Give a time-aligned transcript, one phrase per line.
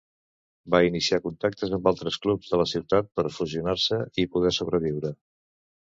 [0.75, 5.13] Va iniciar contactes amb altres clubs de la ciutat per fusionar-se i poder sobreviure.